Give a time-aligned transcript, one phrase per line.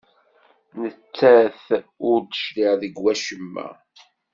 [0.81, 1.63] Nettat
[2.09, 3.67] ur d-teclig deg wacemma.